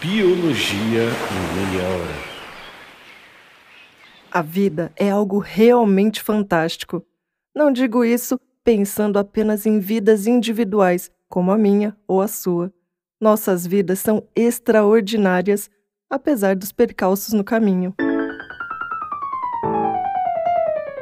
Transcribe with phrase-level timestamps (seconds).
[0.00, 2.28] Biologia em meia hora.
[4.30, 7.04] A vida é algo realmente fantástico.
[7.52, 12.72] Não digo isso pensando apenas em vidas individuais, como a minha ou a sua.
[13.20, 15.68] Nossas vidas são extraordinárias,
[16.08, 17.92] apesar dos percalços no caminho.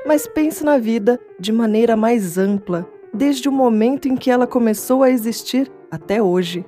[0.06, 5.02] Mas pense na vida de maneira mais ampla, desde o momento em que ela começou
[5.02, 6.64] a existir até hoje.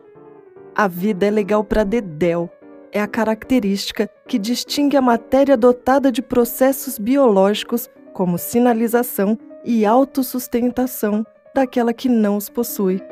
[0.75, 2.51] A vida é legal para dedéu.
[2.91, 11.25] É a característica que distingue a matéria dotada de processos biológicos, como sinalização e autossustentação,
[11.55, 13.03] daquela que não os possui.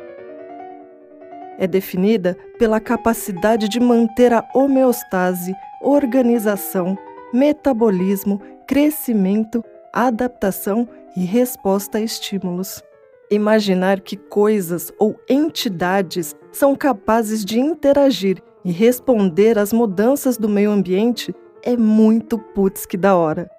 [1.59, 6.97] É definida pela capacidade de manter a homeostase, organização,
[7.33, 9.63] metabolismo, crescimento
[9.97, 12.83] adaptação e resposta a estímulos.
[13.30, 20.71] Imaginar que coisas ou entidades são capazes de interagir e responder às mudanças do meio
[20.71, 23.51] ambiente é muito putz que da hora.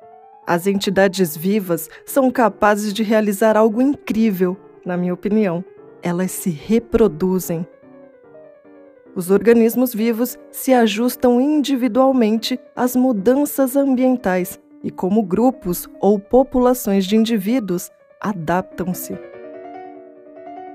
[0.46, 5.64] As entidades vivas são capazes de realizar algo incrível, na minha opinião.
[6.02, 7.68] Elas se reproduzem.
[9.14, 17.18] Os organismos vivos se ajustam individualmente às mudanças ambientais e como grupos ou populações de
[17.18, 19.37] indivíduos adaptam-se.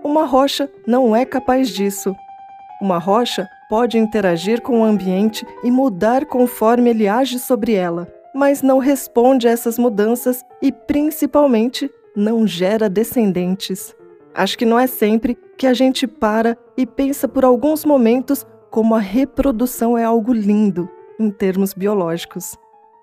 [0.04, 2.14] Uma rocha não é capaz disso.
[2.80, 8.62] Uma rocha pode interagir com o ambiente e mudar conforme ele age sobre ela, mas
[8.62, 13.94] não responde a essas mudanças e, principalmente, não gera descendentes.
[14.34, 18.94] Acho que não é sempre que a gente para e pensa por alguns momentos como
[18.94, 20.88] a reprodução é algo lindo
[21.20, 22.56] em termos biológicos.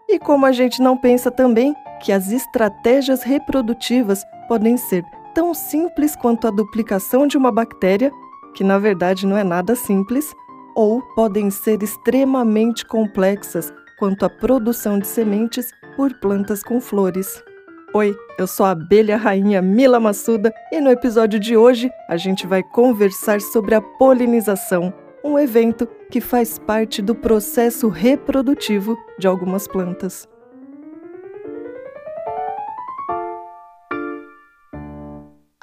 [0.10, 5.04] E como a gente não pensa também que as estratégias reprodutivas podem ser
[5.40, 8.12] tão simples quanto a duplicação de uma bactéria,
[8.54, 10.36] que na verdade não é nada simples,
[10.76, 17.42] ou podem ser extremamente complexas quanto a produção de sementes por plantas com flores.
[17.94, 22.46] Oi, eu sou a abelha rainha Mila Massuda e no episódio de hoje a gente
[22.46, 29.70] vai conversar sobre a polinização, um evento que faz parte do processo reprodutivo de algumas
[29.70, 30.28] plantas.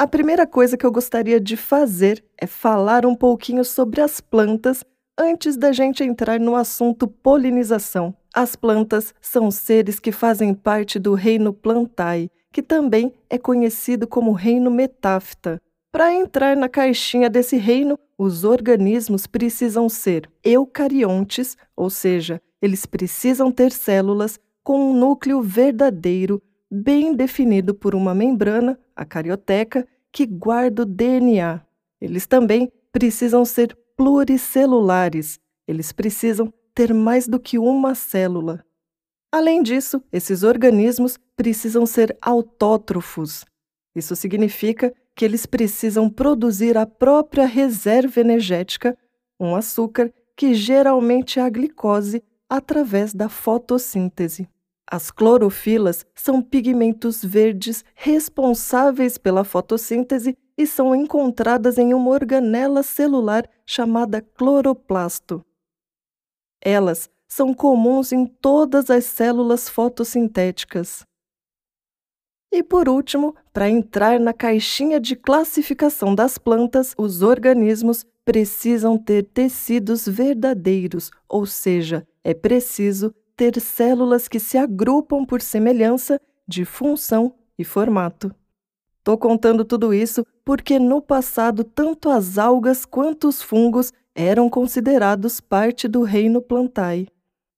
[0.07, 4.85] A primeira coisa que eu gostaria de fazer é falar um pouquinho sobre as plantas
[5.19, 8.15] antes da gente entrar no assunto polinização.
[8.33, 14.31] As plantas são seres que fazem parte do reino Plantae, que também é conhecido como
[14.31, 15.61] reino Metáfita.
[15.91, 23.51] Para entrar na caixinha desse reino, os organismos precisam ser eucariontes, ou seja, eles precisam
[23.51, 26.41] ter células com um núcleo verdadeiro,
[26.71, 31.61] bem definido por uma membrana, a carioteca, que guarda o DNA.
[32.01, 35.39] Eles também precisam ser pluricelulares,
[35.69, 38.65] eles precisam ter mais do que uma célula.
[39.31, 43.45] Além disso, esses organismos precisam ser autótrofos.
[43.95, 48.97] Isso significa que eles precisam produzir a própria reserva energética,
[49.39, 54.49] um açúcar que geralmente é a glicose, através da fotossíntese.
[54.89, 63.49] As clorofilas são pigmentos verdes responsáveis pela fotossíntese e são encontradas em uma organela celular
[63.67, 65.45] chamada cloroplasto.
[66.63, 71.05] Elas são comuns em todas as células fotossintéticas.
[72.53, 79.25] E por último, para entrar na caixinha de classificação das plantas, os organismos precisam ter
[79.25, 87.35] tecidos verdadeiros, ou seja, é preciso ter células que se agrupam por semelhança de função
[87.59, 88.35] e formato.
[88.99, 95.41] Estou contando tudo isso porque no passado tanto as algas quanto os fungos eram considerados
[95.41, 97.09] parte do reino plantae.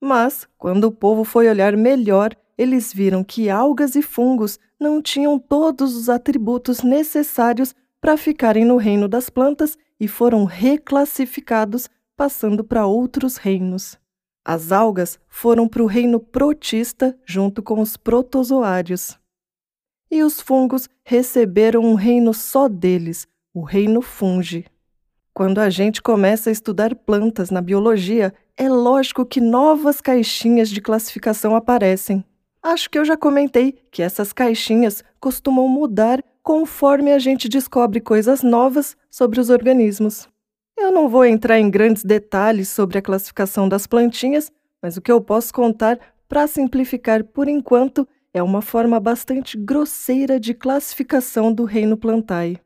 [0.01, 5.39] Mas, quando o povo foi olhar melhor, eles viram que algas e fungos não tinham
[5.39, 12.87] todos os atributos necessários para ficarem no reino das plantas e foram reclassificados, passando para
[12.87, 13.97] outros reinos.
[14.51, 19.19] As algas foram para o reino protista junto com os protozoários.
[20.11, 24.65] E os fungos receberam um reino só deles, o reino fungi.
[25.35, 30.81] Quando a gente começa a estudar plantas na biologia, é lógico que novas caixinhas de
[30.81, 32.25] classificação aparecem.
[32.63, 38.43] Acho que eu já comentei que essas caixinhas costumam mudar conforme a gente descobre coisas
[38.43, 40.27] novas sobre os organismos.
[40.81, 45.11] Eu não vou entrar em grandes detalhes sobre a classificação das plantinhas, mas o que
[45.11, 45.99] eu posso contar,
[46.29, 52.61] para simplificar por enquanto, é uma forma bastante grosseira de classificação do reino plantae.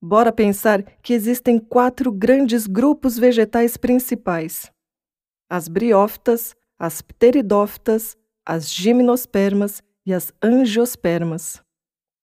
[0.00, 4.70] Bora pensar que existem quatro grandes grupos vegetais principais:
[5.50, 11.60] as briófitas, as pteridófitas, as gimnospermas e as angiospermas.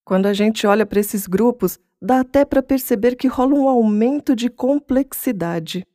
[0.06, 4.36] Quando a gente olha para esses grupos, dá até para perceber que rola um aumento
[4.36, 5.88] de complexidade.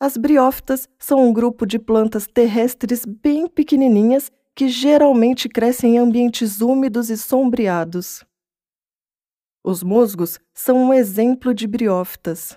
[0.00, 6.60] As briófitas são um grupo de plantas terrestres bem pequenininhas que geralmente crescem em ambientes
[6.60, 8.24] úmidos e sombreados.
[9.64, 12.56] Os musgos são um exemplo de briófitas.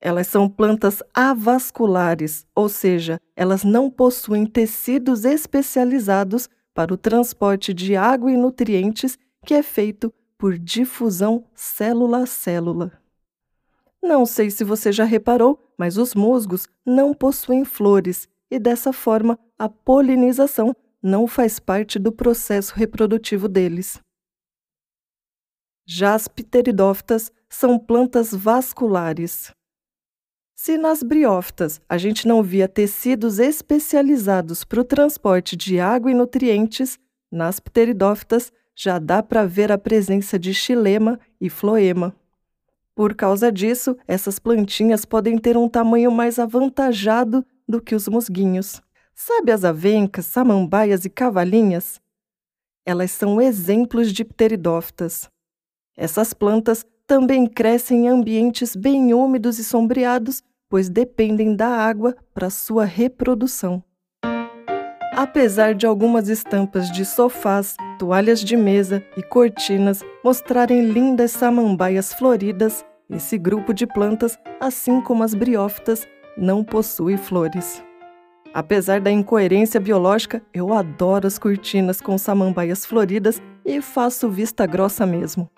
[0.00, 7.96] Elas são plantas avasculares, ou seja, elas não possuem tecidos especializados para o transporte de
[7.96, 9.16] água e nutrientes
[9.46, 13.02] que é feito por difusão célula a célula.
[14.00, 19.38] Não sei se você já reparou, mas os musgos não possuem flores e, dessa forma,
[19.58, 24.00] a polinização não faz parte do processo reprodutivo deles.
[25.84, 29.50] Já as pteridófitas são plantas vasculares.
[30.54, 36.14] Se nas briófitas a gente não via tecidos especializados para o transporte de água e
[36.14, 36.98] nutrientes,
[37.30, 42.14] nas pteridófitas já dá para ver a presença de xilema e floema.
[42.94, 48.80] Por causa disso, essas plantinhas podem ter um tamanho mais avantajado do que os musguinhos.
[49.16, 52.00] Sabe as avencas, samambaias e cavalinhas?
[52.86, 55.28] Elas são exemplos de pteridófitas.
[55.96, 62.48] Essas plantas também crescem em ambientes bem úmidos e sombreados, pois dependem da água para
[62.48, 63.82] sua reprodução.
[65.16, 72.84] Apesar de algumas estampas de sofás, toalhas de mesa e cortinas mostrarem lindas samambaias floridas,
[73.10, 76.06] esse grupo de plantas, assim como as briófitas,
[76.36, 77.82] não possui flores.
[78.54, 85.04] Apesar da incoerência biológica, eu adoro as cortinas com samambaias floridas e faço vista grossa
[85.04, 85.50] mesmo.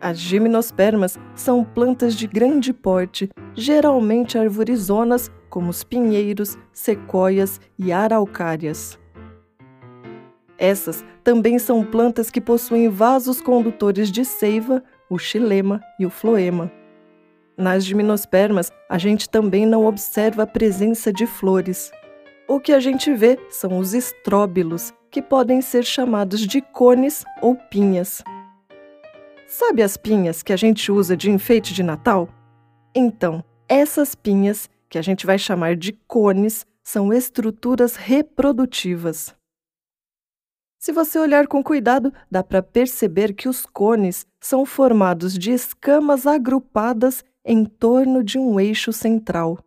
[0.00, 8.98] As gimnospermas são plantas de grande porte, geralmente arborizonas como os pinheiros, sequoias e araucárias.
[10.58, 16.70] Essas também são plantas que possuem vasos condutores de seiva, o xilema e o floema.
[17.56, 21.90] Nas gimnospermas, a gente também não observa a presença de flores.
[22.46, 27.56] O que a gente vê são os estróbilos, que podem ser chamados de cones ou
[27.56, 28.22] pinhas.
[29.46, 32.28] Sabe as pinhas que a gente usa de enfeite de Natal?
[32.94, 39.34] Então, essas pinhas que a gente vai chamar de cones, são estruturas reprodutivas.
[40.84, 46.26] Se você olhar com cuidado, dá para perceber que os cones são formados de escamas
[46.26, 49.58] agrupadas em torno de um eixo central.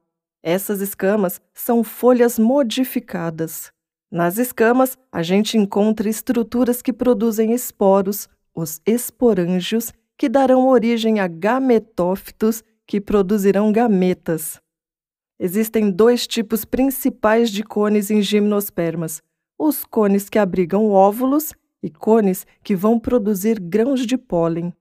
[0.44, 3.72] Essas escamas são folhas modificadas.
[4.12, 11.28] Nas escamas, a gente encontra estruturas que produzem esporos, os esporângios, que darão origem a
[11.28, 14.62] gametófitos, que produzirão gametas.
[15.40, 19.24] Existem dois tipos principais de cones em gimnospermas:
[19.58, 24.74] os cones que abrigam óvulos e cones que vão produzir grãos de pólen.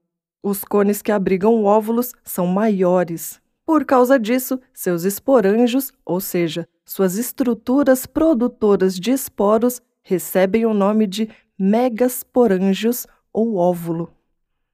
[0.43, 3.41] Os cones que abrigam óvulos são maiores.
[3.65, 11.07] Por causa disso, seus esporângios, ou seja, suas estruturas produtoras de esporos, recebem o nome
[11.07, 14.09] de megasporângios ou óvulo.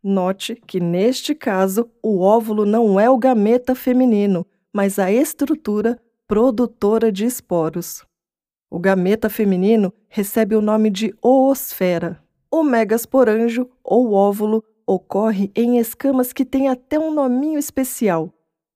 [0.03, 7.11] Note que, neste caso, o óvulo não é o gameta feminino, mas a estrutura produtora
[7.11, 8.05] de esporos.
[8.75, 12.25] O gameta feminino recebe o nome de oosfera.
[12.51, 18.33] O megasporanjo, ou óvulo, ocorre em escamas que têm até um nominho especial: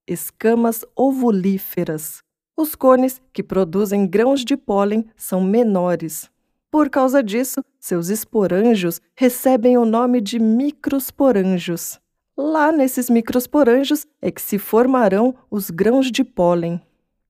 [0.07, 2.23] escamas ovulíferas.
[2.55, 6.31] Os cones, que produzem grãos de pólen, são menores.
[6.71, 11.99] Por causa disso, seus esporanjos recebem o nome de microsporanjos.
[12.37, 16.83] Lá nesses microsporanjos é que se formarão os grãos de pólen.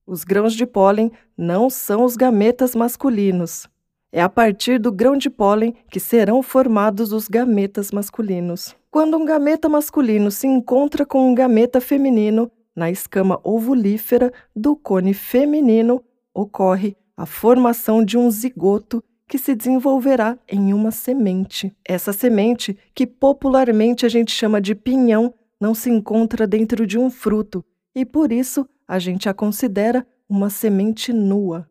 [0.07, 3.67] Os grãos de pólen não são os gametas masculinos.
[4.09, 8.73] É a partir do grão de pólen que serão formados os gametas masculinos.
[8.89, 15.13] Quando um gameta masculino se encontra com um gameta feminino, na escama ovulífera do cone
[15.13, 16.01] feminino,
[16.33, 21.75] ocorre a formação de um zigoto que se desenvolverá em uma semente.
[21.83, 27.09] Essa semente, que popularmente a gente chama de pinhão, não se encontra dentro de um
[27.09, 27.61] fruto
[27.93, 31.69] e por isso a gente a considera uma semente nua.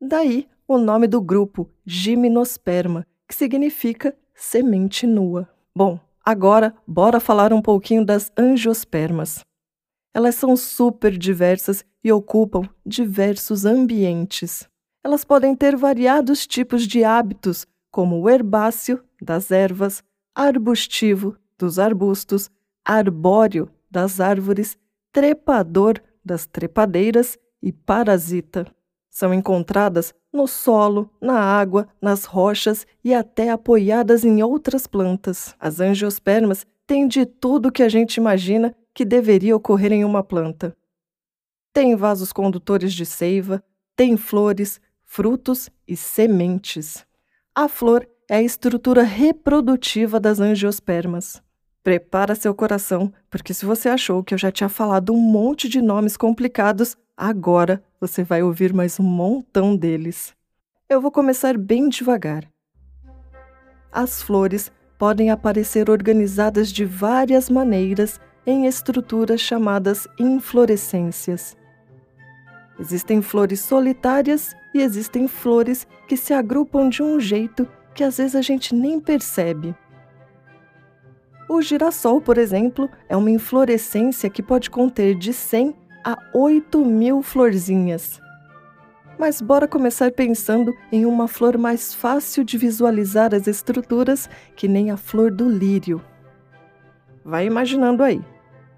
[0.00, 5.48] Daí o nome do grupo, Gimnosperma, que significa semente nua.
[5.74, 9.40] Bom, agora bora falar um pouquinho das angiospermas.
[10.12, 14.68] Elas são super diversas e ocupam diversos ambientes.
[15.02, 20.02] Elas podem ter variados tipos de hábitos, como o herbáceo, das ervas,
[20.34, 22.50] arbustivo, dos arbustos,
[22.84, 24.76] arbóreo das árvores,
[25.14, 28.66] trepador das trepadeiras e parasita.
[29.08, 35.54] São encontradas no solo, na água, nas rochas e até apoiadas em outras plantas.
[35.60, 40.76] As angiospermas têm de tudo que a gente imagina que deveria ocorrer em uma planta.
[41.72, 43.62] Tem vasos condutores de seiva,
[43.94, 47.06] tem flores, frutos e sementes.
[47.54, 51.40] A flor é a estrutura reprodutiva das angiospermas.
[51.84, 55.82] Prepara seu coração, porque se você achou que eu já tinha falado um monte de
[55.82, 60.32] nomes complicados, agora você vai ouvir mais um montão deles.
[60.88, 62.48] Eu vou começar bem devagar.
[63.92, 71.54] As flores podem aparecer organizadas de várias maneiras em estruturas chamadas inflorescências.
[72.80, 78.34] Existem flores solitárias e existem flores que se agrupam de um jeito que às vezes
[78.34, 79.74] a gente nem percebe.
[81.48, 85.74] O girassol, por exemplo, é uma inflorescência que pode conter de 100
[86.04, 88.20] a 8 mil florzinhas.
[89.18, 94.90] Mas bora começar pensando em uma flor mais fácil de visualizar as estruturas que nem
[94.90, 96.02] a flor do lírio.
[97.24, 98.22] Vai imaginando aí.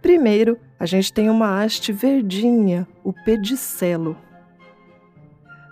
[0.03, 4.17] Primeiro, a gente tem uma haste verdinha, o pedicelo.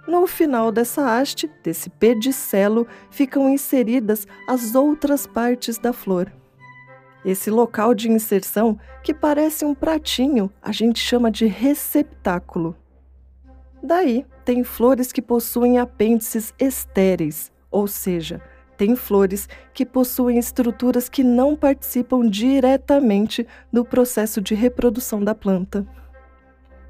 [0.07, 6.33] No final dessa haste, desse pedicelo, ficam inseridas as outras partes da flor.
[7.25, 12.77] Esse local de inserção, que parece um pratinho, a gente chama de receptáculo.
[13.83, 18.43] Daí, tem flores que possuem apêndices estéreis, ou seja,
[18.77, 25.87] tem flores que possuem estruturas que não participam diretamente do processo de reprodução da planta.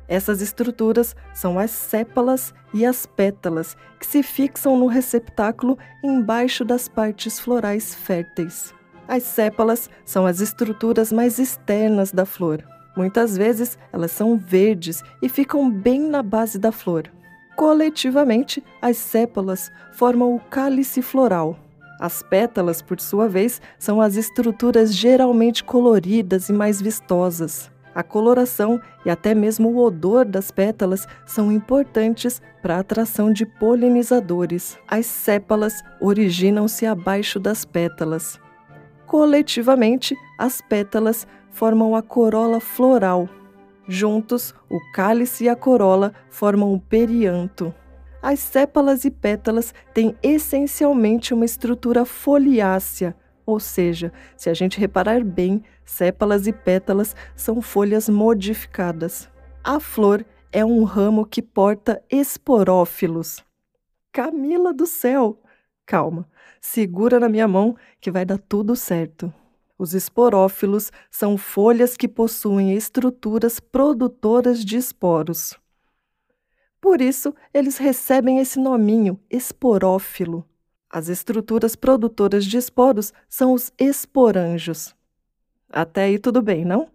[0.09, 6.89] Essas estruturas são as sépalas e as pétalas, que se fixam no receptáculo embaixo das
[6.89, 8.75] partes florais férteis.
[9.07, 12.65] As sépalas são as estruturas mais externas da flor.
[12.97, 17.11] Muitas vezes elas são verdes e ficam bem na base da flor.
[17.57, 21.59] Coletivamente, as sépalas formam o cálice floral.
[22.01, 27.71] As pétalas, por sua vez, são as estruturas geralmente coloridas e mais vistosas.
[27.95, 33.47] A coloração e até mesmo o odor das pétalas são importantes para a atração de
[33.47, 34.77] polinizadores.
[34.89, 38.41] As sépalas originam-se abaixo das pétalas.
[39.15, 43.29] Coletivamente, as pétalas formam a corola floral.
[43.87, 47.73] Juntos, o cálice e a corola formam o perianto.
[48.21, 53.15] As sépalas e pétalas têm essencialmente uma estrutura foliácea,
[53.47, 59.31] ou seja, se a gente reparar bem, sépalas e pétalas são folhas modificadas.
[59.63, 63.45] A flor é um ramo que porta esporófilos.
[64.13, 65.39] Camila do céu!
[65.87, 66.29] Calma,
[66.61, 69.33] segura na minha mão que vai dar tudo certo.
[69.79, 75.59] Os esporófilos são folhas que possuem estruturas produtoras de esporos.
[76.81, 80.45] Por isso, eles recebem esse nominho, esporófilo.
[80.89, 84.95] As estruturas produtoras de esporos são os esporângios.
[85.69, 86.94] Até aí tudo bem, não?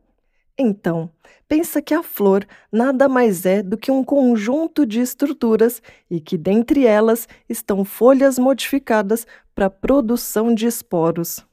[0.62, 1.10] Então,
[1.48, 6.38] pensa que a flor nada mais é do que um conjunto de estruturas e que
[6.38, 9.26] dentre elas estão folhas modificadas
[9.56, 11.46] para a produção de esporos.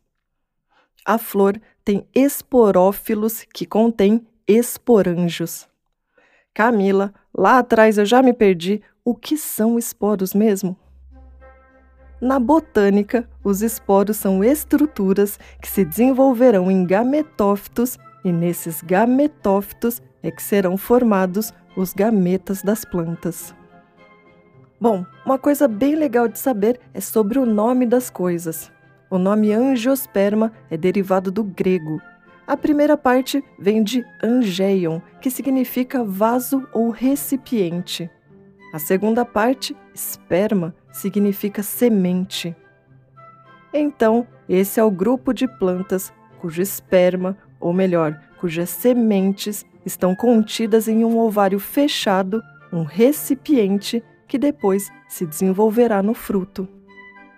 [1.04, 5.68] A flor tem esporófilos que contêm esporângios.
[6.52, 8.82] Camila, lá atrás eu já me perdi.
[9.04, 10.76] O que são esporos mesmo?
[12.20, 17.96] Na botânica, os esporos são estruturas que se desenvolverão em gametófitos
[18.26, 23.54] e nesses gametófitos é que serão formados os gametas das plantas.
[24.80, 28.72] Bom, uma coisa bem legal de saber é sobre o nome das coisas.
[29.08, 32.02] O nome angiosperma é derivado do grego.
[32.48, 38.10] A primeira parte vem de angeion, que significa vaso ou recipiente.
[38.74, 42.56] A segunda parte, esperma, significa semente.
[43.72, 50.88] Então, esse é o grupo de plantas cujo esperma ou melhor, cujas sementes estão contidas
[50.88, 56.68] em um ovário fechado, um recipiente que depois se desenvolverá no fruto.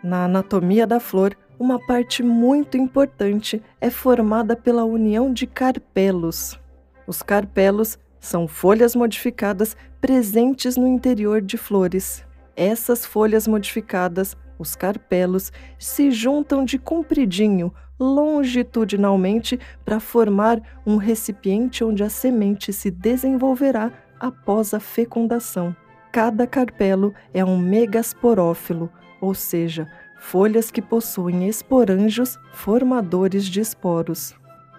[0.02, 6.58] Na anatomia da flor, uma parte muito importante é formada pela união de carpelos.
[7.06, 12.24] Os carpelos são folhas modificadas presentes no interior de flores.
[12.56, 22.02] Essas folhas modificadas, os carpelos, se juntam de compridinho longitudinalmente para formar um recipiente onde
[22.02, 25.74] a semente se desenvolverá após a fecundação.
[26.12, 28.90] Cada carpelo é um megasporófilo,
[29.20, 29.86] ou seja,
[30.18, 34.34] folhas que possuem esporângios formadores de esporos.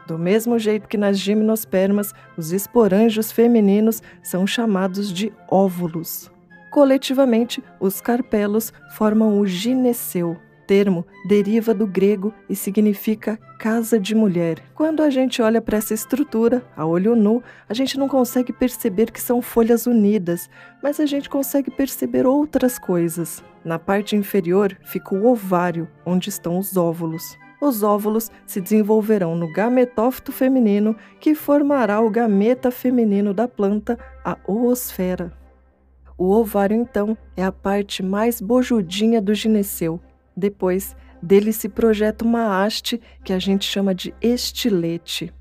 [0.08, 6.32] Do mesmo jeito que nas gimnospermas, os esporângios femininos são chamados de óvulos.
[6.72, 10.36] Coletivamente, os carpelos formam o gineceu.
[10.70, 14.62] Termo deriva do grego e significa casa de mulher.
[14.76, 19.10] Quando a gente olha para essa estrutura, a olho nu, a gente não consegue perceber
[19.10, 20.48] que são folhas unidas,
[20.84, 23.44] mas a gente consegue perceber outras coisas.
[23.66, 29.52] Na parte inferior fica o ovário, onde estão os óvulos os óvulos se desenvolverão no
[29.52, 35.34] gametófito feminino, que formará o gameta feminino da planta, a oosfera.
[36.18, 40.00] O ovário, então, é a parte mais bojudinha do gineceu.
[40.39, 45.34] Depois, dele se projeta uma haste que a gente chama de estilete.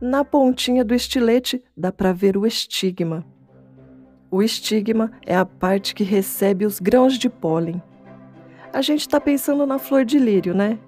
[0.00, 3.26] Na pontinha do estilete dá para ver o estigma.
[4.30, 7.82] O estigma é a parte que recebe os grãos de pólen.
[8.72, 10.78] A gente está pensando na flor de lírio, né?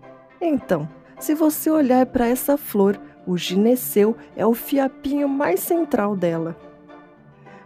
[0.40, 6.56] Então, se você olhar para essa flor, o gineceu é o fiapinho mais central dela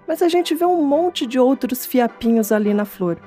[0.06, 3.18] mas a gente vê um monte de outros fiapinhos ali na flor.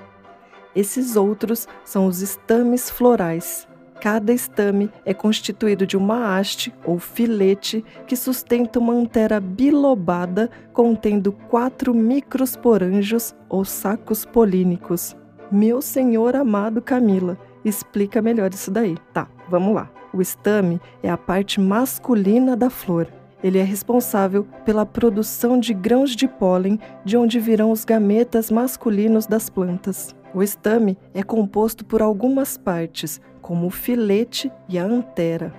[0.77, 3.67] Esses outros são os estames florais.
[3.99, 11.31] Cada estame é constituído de uma haste ou filete que sustenta uma antera bilobada contendo
[11.31, 15.17] quatro microsporângios ou sacos polínicos.
[15.51, 18.95] Meu senhor amado Camila, explica melhor isso daí.
[19.11, 19.89] Tá, vamos lá.
[20.13, 23.07] O estame é a parte masculina da flor.
[23.43, 29.25] Ele é responsável pela produção de grãos de pólen, de onde virão os gametas masculinos
[29.25, 30.15] das plantas.
[30.37, 35.51] O estame é composto por algumas partes, como o filete e a antera.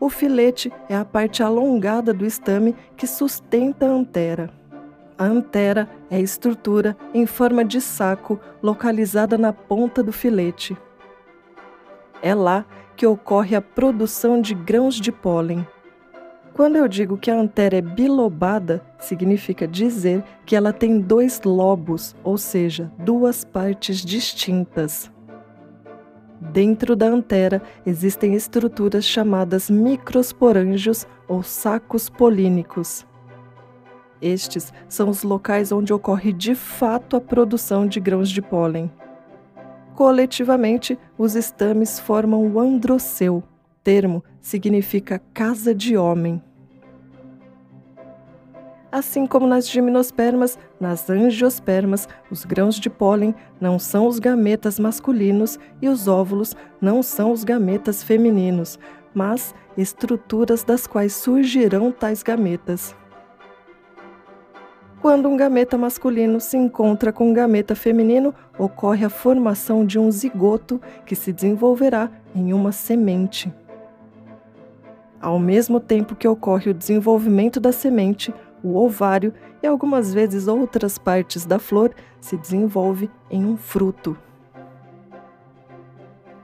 [0.00, 4.48] O filete é a parte alongada do estame que sustenta a antera.
[5.18, 10.74] A antera é a estrutura em forma de saco localizada na ponta do filete.
[12.22, 12.64] É lá
[12.96, 15.66] que ocorre a produção de grãos de pólen.
[16.54, 22.14] Quando eu digo que a antera é bilobada, significa dizer que ela tem dois lobos,
[22.22, 25.10] ou seja, duas partes distintas.
[26.40, 33.04] Dentro da antera existem estruturas chamadas microsporângios ou sacos polínicos.
[34.22, 38.88] Estes são os locais onde ocorre de fato a produção de grãos de pólen.
[39.96, 43.42] Coletivamente, os estames formam o androceu,
[43.84, 46.42] termo significa casa de homem.
[48.90, 55.58] Assim como nas gimnospermas, nas angiospermas, os grãos de pólen não são os gametas masculinos
[55.82, 58.78] e os óvulos não são os gametas femininos,
[59.12, 62.96] mas estruturas das quais surgirão tais gametas.
[65.02, 70.10] Quando um gameta masculino se encontra com um gameta feminino, ocorre a formação de um
[70.10, 73.52] zigoto que se desenvolverá em uma semente.
[75.24, 78.30] Ao mesmo tempo que ocorre o desenvolvimento da semente,
[78.62, 79.32] o ovário
[79.62, 84.14] e algumas vezes outras partes da flor se desenvolve em um fruto.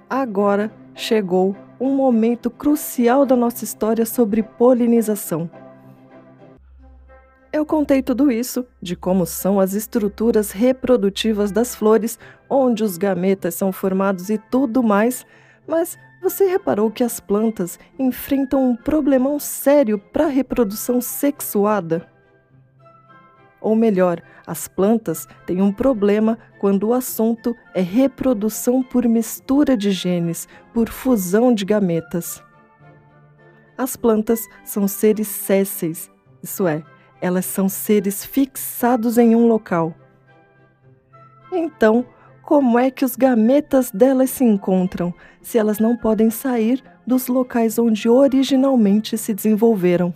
[0.08, 5.50] Agora chegou um momento crucial da nossa história sobre polinização.
[7.52, 13.54] Eu contei tudo isso, de como são as estruturas reprodutivas das flores, onde os gametas
[13.54, 15.26] são formados e tudo mais,
[15.68, 22.06] mas você reparou que as plantas enfrentam um problemão sério para a reprodução sexuada?
[23.60, 29.90] Ou melhor, as plantas têm um problema quando o assunto é reprodução por mistura de
[29.90, 32.42] genes, por fusão de gametas.
[33.76, 36.10] As plantas são seres sésseis,
[36.42, 36.82] isso é,
[37.20, 39.94] elas são seres fixados em um local.
[41.52, 42.06] Então,
[42.50, 47.78] como é que os gametas delas se encontram se elas não podem sair dos locais
[47.78, 50.12] onde originalmente se desenvolveram?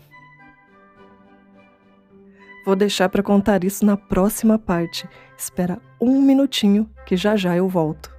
[2.66, 5.08] Vou deixar para contar isso na próxima parte.
[5.38, 8.12] Espera um minutinho que já já eu volto.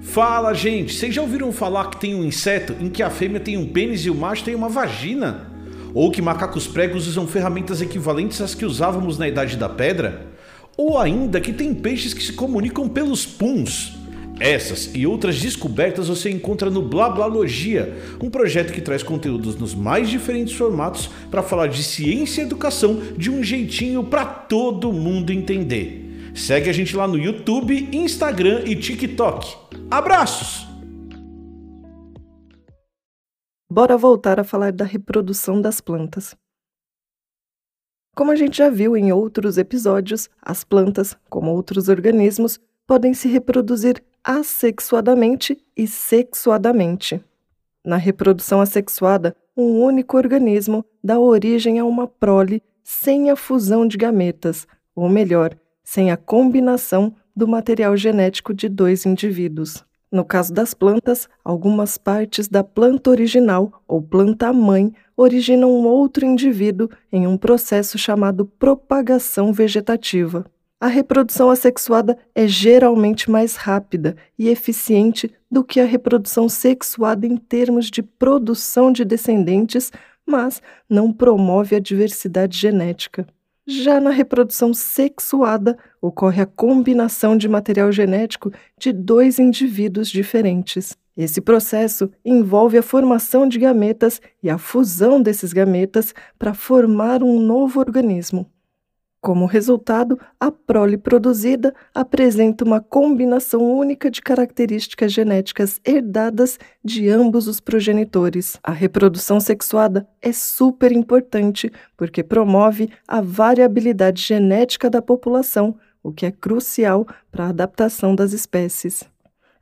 [0.00, 0.94] Fala, gente!
[0.94, 4.06] Vocês já ouviram falar que tem um inseto em que a fêmea tem um pênis
[4.06, 5.52] e o macho tem uma vagina?
[5.94, 10.26] Ou que macacos pregos usam ferramentas equivalentes às que usávamos na Idade da Pedra?
[10.76, 13.96] Ou ainda que tem peixes que se comunicam pelos puns?
[14.40, 20.10] Essas e outras descobertas você encontra no Blablalogia, um projeto que traz conteúdos nos mais
[20.10, 26.32] diferentes formatos para falar de ciência e educação de um jeitinho para todo mundo entender.
[26.34, 29.54] Segue a gente lá no YouTube, Instagram e TikTok.
[29.88, 30.73] Abraços!
[33.74, 36.36] Bora voltar a falar da reprodução das plantas.
[38.14, 43.26] Como a gente já viu em outros episódios, as plantas, como outros organismos, podem se
[43.26, 47.20] reproduzir assexuadamente e sexuadamente.
[47.84, 53.96] Na reprodução assexuada, um único organismo dá origem a uma prole sem a fusão de
[53.96, 59.84] gametas, ou melhor, sem a combinação do material genético de dois indivíduos.
[60.14, 66.88] No caso das plantas, algumas partes da planta original ou planta-mãe originam um outro indivíduo
[67.10, 70.46] em um processo chamado propagação vegetativa.
[70.80, 77.36] A reprodução assexuada é geralmente mais rápida e eficiente do que a reprodução sexuada em
[77.36, 79.90] termos de produção de descendentes,
[80.24, 83.26] mas não promove a diversidade genética.
[83.66, 90.96] Já na reprodução sexuada, ocorre a combinação de material genético de dois indivíduos diferentes.
[91.16, 97.40] Esse processo envolve a formação de gametas e a fusão desses gametas para formar um
[97.40, 98.50] novo organismo.
[99.24, 107.48] Como resultado, a prole produzida apresenta uma combinação única de características genéticas herdadas de ambos
[107.48, 108.58] os progenitores.
[108.62, 116.26] A reprodução sexuada é super importante porque promove a variabilidade genética da população, o que
[116.26, 119.04] é crucial para a adaptação das espécies.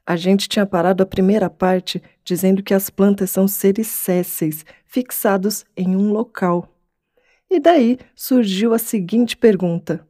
[0.05, 5.64] A gente tinha parado a primeira parte dizendo que as plantas são seres sésseis, fixados
[5.77, 6.71] em um local.
[7.55, 10.01] E daí surgiu a seguinte pergunta: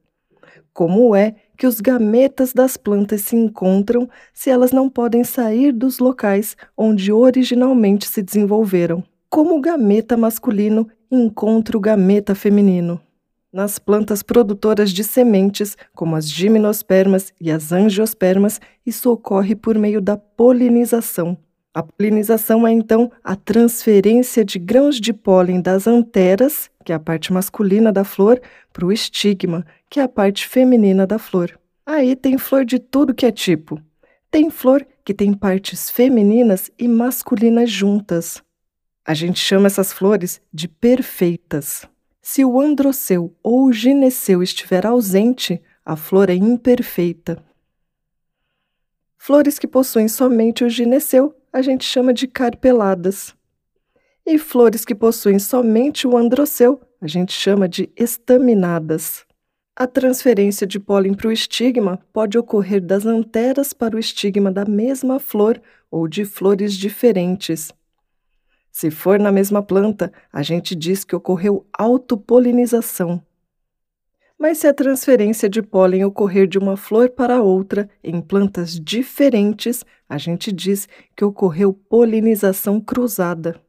[0.72, 5.98] Como é que os gametas das plantas se encontram se elas não podem sair dos
[5.98, 9.02] locais onde originalmente se desenvolveram?
[9.28, 13.00] Como o gameta masculino encontra o gameta feminino?
[13.52, 20.00] Nas plantas produtoras de sementes, como as gimnospermas e as angiospermas, isso ocorre por meio
[20.00, 21.36] da polinização.
[21.74, 27.00] A polinização é então a transferência de grãos de pólen das anteras, que é a
[27.00, 28.40] parte masculina da flor,
[28.72, 31.58] para o estigma, que é a parte feminina da flor.
[31.86, 33.80] Aí tem flor de tudo que é tipo.
[34.30, 38.42] Tem flor que tem partes femininas e masculinas juntas.
[39.04, 41.86] A gente chama essas flores de perfeitas.
[42.20, 47.42] Se o androceu ou o gineceu estiver ausente, a flor é imperfeita.
[49.18, 53.34] Flores que possuem somente o gineceu a gente chama de carpeladas.
[54.24, 59.26] E flores que possuem somente o androceu, a gente chama de estaminadas.
[59.74, 64.64] A transferência de pólen para o estigma pode ocorrer das anteras para o estigma da
[64.64, 67.72] mesma flor ou de flores diferentes.
[68.70, 73.20] Se for na mesma planta, a gente diz que ocorreu autopolinização.
[74.38, 79.84] Mas se a transferência de pólen ocorrer de uma flor para outra em plantas diferentes,
[80.08, 83.60] a gente diz que ocorreu polinização cruzada.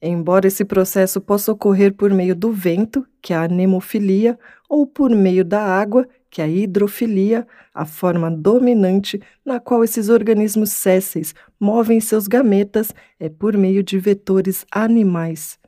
[0.00, 5.10] Embora esse processo possa ocorrer por meio do vento, que é a anemofilia, ou por
[5.10, 11.34] meio da água, que é a hidrofilia, a forma dominante na qual esses organismos sésseis
[11.58, 15.58] movem seus gametas é por meio de vetores animais.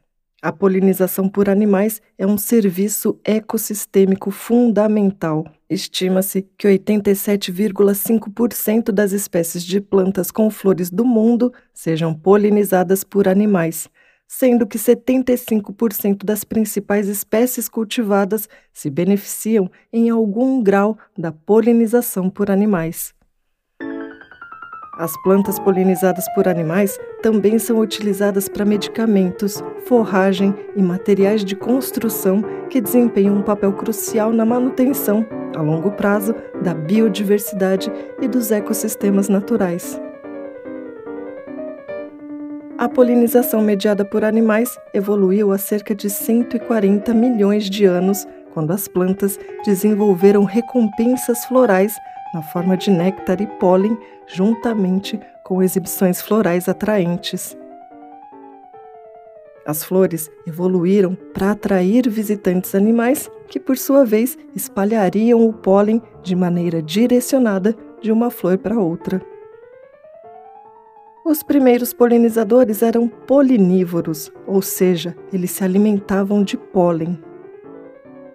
[0.42, 5.44] A polinização por animais é um serviço ecossistêmico fundamental.
[5.68, 13.86] Estima-se que 87,5% das espécies de plantas com flores do mundo sejam polinizadas por animais,
[14.32, 22.48] sendo que 75% das principais espécies cultivadas se beneficiam em algum grau da polinização por
[22.48, 23.12] animais.
[24.96, 32.40] As plantas polinizadas por animais também são utilizadas para medicamentos, forragem e materiais de construção
[32.70, 37.90] que desempenham um papel crucial na manutenção, a longo prazo, da biodiversidade
[38.22, 40.00] e dos ecossistemas naturais.
[42.80, 48.88] A polinização mediada por animais evoluiu há cerca de 140 milhões de anos, quando as
[48.88, 51.94] plantas desenvolveram recompensas florais
[52.32, 57.54] na forma de néctar e pólen, juntamente com exibições florais atraentes.
[59.66, 66.34] As flores evoluíram para atrair visitantes animais que, por sua vez, espalhariam o pólen de
[66.34, 69.20] maneira direcionada de uma flor para outra.
[71.24, 77.18] Os primeiros polinizadores eram polinívoros, ou seja, eles se alimentavam de pólen.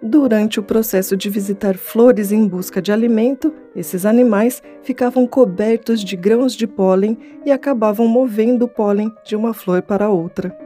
[0.00, 6.14] Durante o processo de visitar flores em busca de alimento, esses animais ficavam cobertos de
[6.14, 10.56] grãos de pólen e acabavam movendo o pólen de uma flor para outra.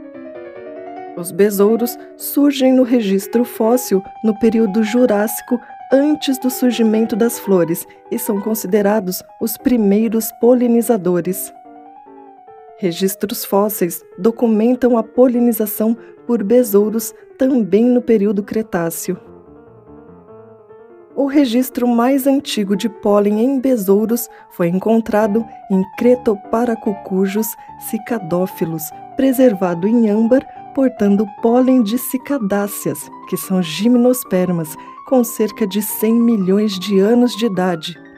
[1.16, 5.58] Os besouros surgem no registro fóssil no período Jurássico
[5.90, 11.52] antes do surgimento das flores e são considerados os primeiros polinizadores.
[12.80, 15.94] Registros fósseis documentam a polinização
[16.26, 19.18] por besouros também no período Cretáceo.
[21.14, 27.48] O registro mais antigo de pólen em besouros foi encontrado em Cretoparacucujos
[27.90, 30.42] cicadófilos, preservado em âmbar,
[30.74, 34.74] portando pólen de cicadáceas, que são gimnospermas,
[35.06, 38.09] com cerca de 100 milhões de anos de idade.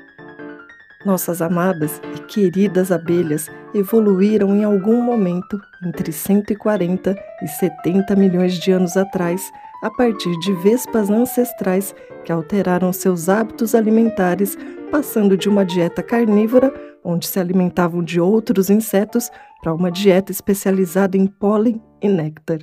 [1.04, 8.70] Nossas amadas e queridas abelhas evoluíram em algum momento entre 140 e 70 milhões de
[8.70, 9.50] anos atrás,
[9.82, 11.92] a partir de vespas ancestrais
[12.24, 14.56] que alteraram seus hábitos alimentares,
[14.92, 19.28] passando de uma dieta carnívora, onde se alimentavam de outros insetos,
[19.60, 22.60] para uma dieta especializada em pólen e néctar.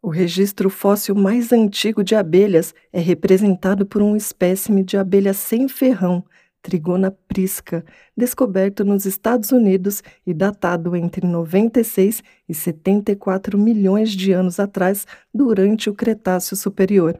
[0.00, 5.68] O registro fóssil mais antigo de abelhas é representado por um espécime de abelha sem
[5.68, 6.24] ferrão,
[6.62, 7.84] Trigona prisca,
[8.16, 15.88] descoberto nos Estados Unidos e datado entre 96 e 74 milhões de anos atrás, durante
[15.88, 17.18] o Cretáceo Superior.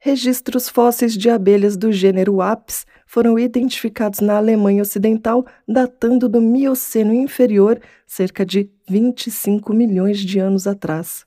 [0.00, 7.12] Registros fósseis de abelhas do gênero Apis foram identificados na Alemanha Ocidental, datando do Mioceno
[7.12, 11.26] inferior, cerca de 25 milhões de anos atrás.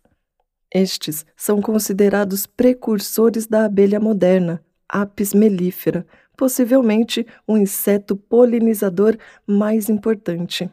[0.74, 9.90] Estes são considerados precursores da abelha moderna, Apis mellifera, possivelmente o um inseto polinizador mais
[9.90, 10.70] importante.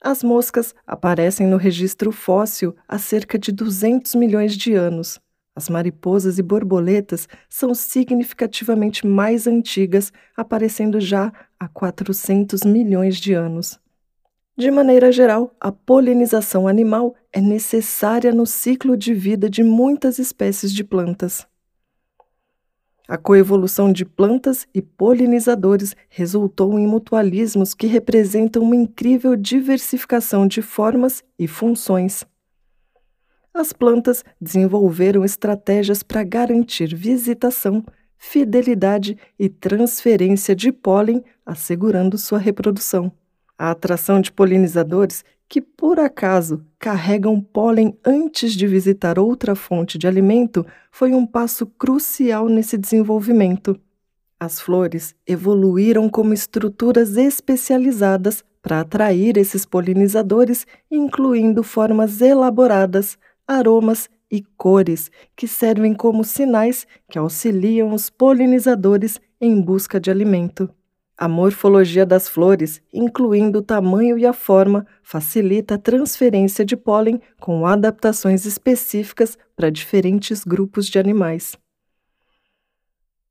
[0.00, 5.20] As moscas aparecem no registro fóssil há cerca de 200 milhões de anos.
[5.54, 13.78] As mariposas e borboletas são significativamente mais antigas, aparecendo já há 400 milhões de anos.
[14.56, 20.72] De maneira geral, a polinização animal é necessária no ciclo de vida de muitas espécies
[20.72, 21.46] de plantas.
[23.08, 30.60] A coevolução de plantas e polinizadores resultou em mutualismos que representam uma incrível diversificação de
[30.60, 32.24] formas e funções.
[33.54, 37.84] As plantas desenvolveram estratégias para garantir visitação,
[38.18, 43.12] fidelidade e transferência de pólen, assegurando sua reprodução.
[43.56, 50.06] A atração de polinizadores que por acaso carregam pólen antes de visitar outra fonte de
[50.06, 53.78] alimento foi um passo crucial nesse desenvolvimento.
[54.38, 64.42] As flores evoluíram como estruturas especializadas para atrair esses polinizadores, incluindo formas elaboradas, aromas e
[64.56, 70.68] cores que servem como sinais que auxiliam os polinizadores em busca de alimento.
[71.18, 77.18] A morfologia das flores, incluindo o tamanho e a forma, facilita a transferência de pólen
[77.40, 81.56] com adaptações específicas para diferentes grupos de animais.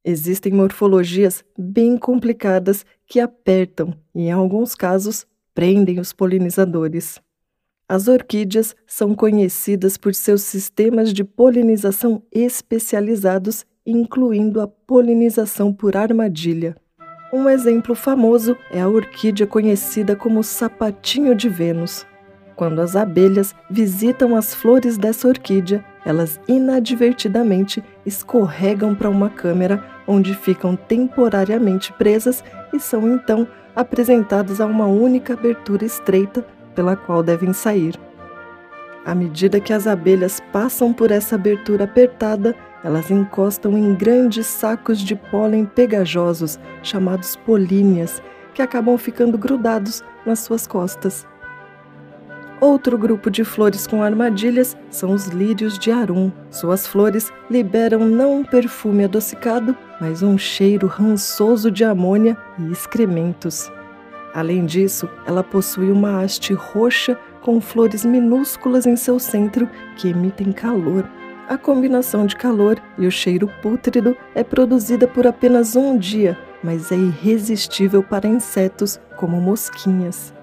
[0.04, 7.20] Existem morfologias bem complicadas que apertam e, em alguns casos, prendem os polinizadores.
[7.88, 16.76] As orquídeas são conhecidas por seus sistemas de polinização especializados, incluindo a polinização por armadilha.
[17.36, 22.08] Um exemplo famoso é a orquídea conhecida como sapatinho de Vênus.
[22.56, 30.34] Quando as abelhas visitam as flores dessa orquídea, elas inadvertidamente escorregam para uma câmera onde
[30.34, 33.46] ficam temporariamente presas e são então
[33.76, 36.42] apresentadas a uma única abertura estreita
[36.74, 38.00] pela qual devem sair.
[39.04, 45.00] À medida que as abelhas passam por essa abertura apertada, elas encostam em grandes sacos
[45.00, 48.22] de pólen pegajosos, chamados políneas,
[48.54, 51.28] que acabam ficando grudados nas suas costas.
[52.62, 56.32] Outro grupo de flores com armadilhas são os lírios de arum.
[56.52, 63.72] Suas flores liberam não um perfume adocicado, mas um cheiro rançoso de amônia e excrementos.
[64.32, 69.68] Além disso, ela possui uma haste roxa com flores minúsculas em seu centro
[69.98, 71.04] que emitem calor.
[71.48, 76.92] A combinação de calor e o cheiro pútrido é produzida por apenas um dia, mas
[76.92, 80.34] é irresistível para insetos como mosquinhas.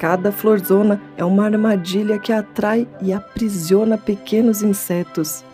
[0.00, 5.44] Cada florzona é uma armadilha que atrai e aprisiona pequenos insetos.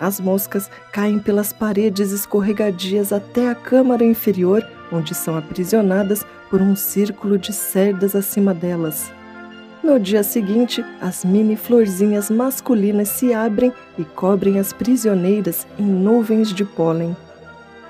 [0.00, 6.74] As moscas caem pelas paredes escorregadias até a câmara inferior, onde são aprisionadas por um
[6.74, 9.12] círculo de cerdas acima delas.
[9.82, 16.52] No dia seguinte, as mini florzinhas masculinas se abrem e cobrem as prisioneiras em nuvens
[16.52, 17.16] de pólen.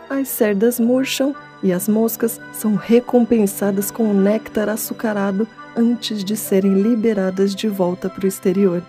[0.09, 6.74] As cerdas murcham e as moscas são recompensadas com o néctar açucarado antes de serem
[6.81, 8.83] liberadas de volta para o exterior.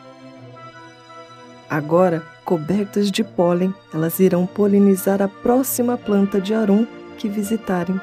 [1.69, 6.85] Agora, cobertas de pólen, elas irão polinizar a próxima planta de arum
[7.17, 7.99] que visitarem.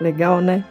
[0.00, 0.64] Legal, né?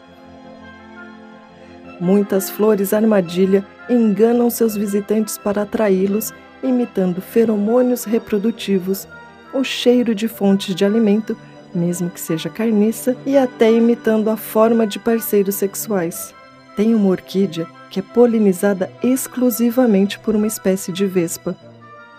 [1.99, 6.33] Muitas flores armadilha enganam seus visitantes para atraí-los
[6.63, 9.07] imitando feromônios reprodutivos,
[9.53, 11.35] o cheiro de fontes de alimento,
[11.73, 16.33] mesmo que seja carniça, e até imitando a forma de parceiros sexuais.
[16.75, 21.55] Tem uma orquídea que é polinizada exclusivamente por uma espécie de vespa.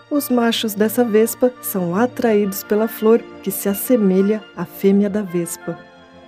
[0.09, 5.79] Os machos dessa vespa são atraídos pela flor que se assemelha à fêmea da vespa.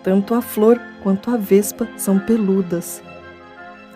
[0.01, 3.01] Tanto a flor quanto a vespa são peludas.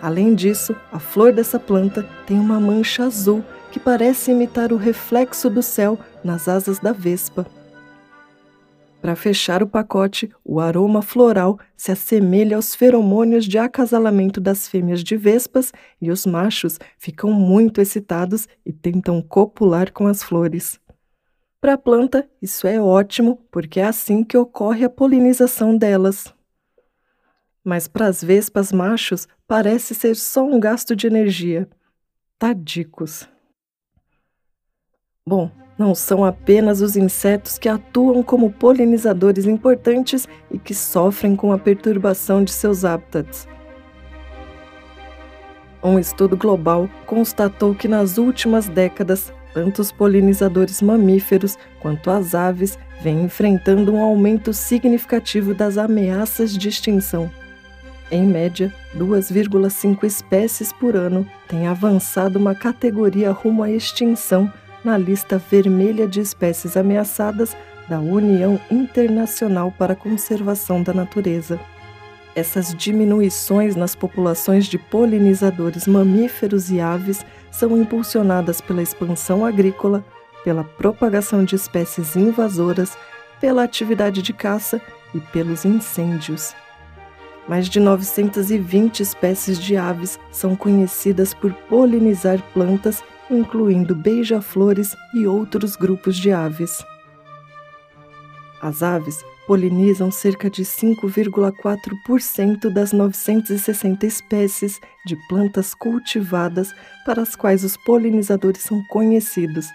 [0.00, 5.50] Além disso, a flor dessa planta tem uma mancha azul que parece imitar o reflexo
[5.50, 7.46] do céu nas asas da vespa.
[9.00, 15.04] Para fechar o pacote, o aroma floral se assemelha aos feromônios de acasalamento das fêmeas
[15.04, 20.80] de vespas e os machos ficam muito excitados e tentam copular com as flores.
[21.60, 26.32] Para a planta, isso é ótimo, porque é assim que ocorre a polinização delas.
[27.64, 31.66] Mas para as vespas machos, parece ser só um gasto de energia.
[32.38, 33.26] Tadicos.
[35.26, 41.50] Bom, não são apenas os insetos que atuam como polinizadores importantes e que sofrem com
[41.50, 43.48] a perturbação de seus hábitats.
[45.82, 52.78] Um estudo global constatou que nas últimas décadas, tanto os polinizadores mamíferos quanto as aves
[53.00, 57.30] vêm enfrentando um aumento significativo das ameaças de extinção.
[58.10, 64.50] Em média, 2,5 espécies por ano têm avançado uma categoria rumo à extinção
[64.82, 67.54] na lista vermelha de espécies ameaçadas
[67.86, 71.60] da União Internacional para a Conservação da Natureza.
[72.34, 80.02] Essas diminuições nas populações de polinizadores mamíferos e aves são impulsionadas pela expansão agrícola,
[80.44, 82.96] pela propagação de espécies invasoras,
[83.38, 84.80] pela atividade de caça
[85.14, 86.54] e pelos incêndios.
[87.48, 95.76] Mais de 920 espécies de aves são conhecidas por polinizar plantas incluindo beija-flores e outros
[95.76, 96.82] grupos de aves.
[98.60, 107.62] As aves polinizam cerca de 5,4% das 960 espécies de plantas cultivadas para as quais
[107.64, 109.68] os polinizadores são conhecidos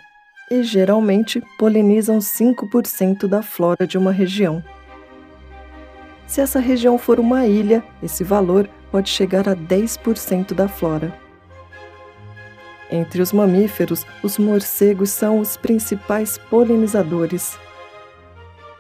[0.52, 4.62] e geralmente polinizam 5% da flora de uma região.
[6.28, 11.14] Se essa região for uma ilha, esse valor pode chegar a 10% da flora.
[12.92, 17.58] Entre os mamíferos, os morcegos são os principais polinizadores.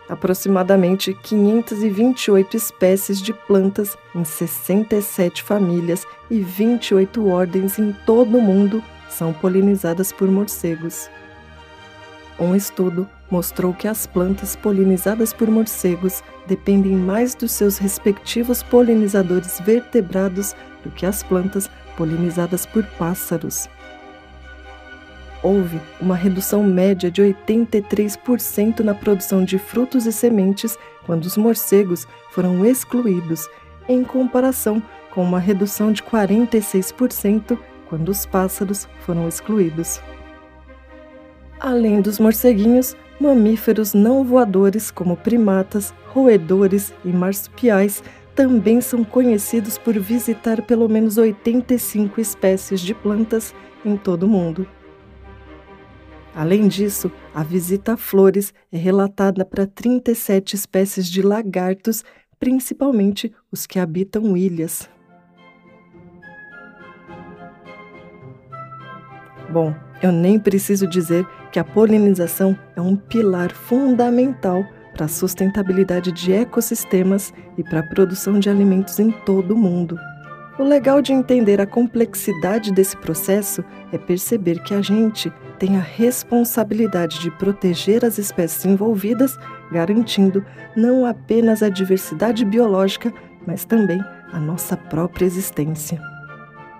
[0.07, 8.83] Aproximadamente 528 espécies de plantas em 67 famílias e 28 ordens em todo o mundo
[9.09, 11.09] são polinizadas por morcegos.
[12.39, 19.59] Um estudo mostrou que as plantas polinizadas por morcegos dependem mais dos seus respectivos polinizadores
[19.59, 21.67] vertebrados do que as plantas
[21.97, 23.67] polinizadas por pássaros
[25.43, 32.07] houve uma redução média de 83% na produção de frutos e sementes quando os morcegos
[32.31, 33.49] foram excluídos,
[33.89, 40.01] em comparação com uma redução de 46% quando os pássaros foram excluídos.
[41.59, 48.03] Além dos morceguinhos, mamíferos não voadores como primatas, roedores e marsupiais
[48.35, 53.53] também são conhecidos por visitar pelo menos 85 espécies de plantas
[53.85, 54.67] em todo o mundo.
[56.35, 62.03] Além disso, a visita a flores é relatada para 37 espécies de lagartos,
[62.39, 64.89] principalmente os que habitam ilhas.
[69.51, 76.11] Bom, eu nem preciso dizer que a polinização é um pilar fundamental para a sustentabilidade
[76.11, 79.97] de ecossistemas e para a produção de alimentos em todo o mundo.
[80.59, 83.63] O legal de entender a complexidade desse processo
[83.93, 89.39] é perceber que a gente tem a responsabilidade de proteger as espécies envolvidas,
[89.71, 93.11] garantindo não apenas a diversidade biológica,
[93.47, 96.12] mas também a nossa própria existência.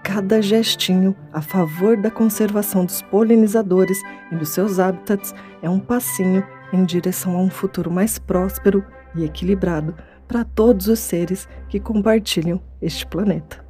[0.04, 4.02] Cada gestinho a favor da conservação dos polinizadores
[4.32, 8.84] e dos seus hábitats é um passinho em direção a um futuro mais próspero
[9.16, 9.96] e equilibrado
[10.28, 13.64] para todos os seres que compartilham este planeta.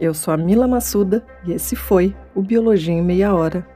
[0.00, 3.73] Eu sou a Mila Massuda e esse foi o Biologia em Meia Hora.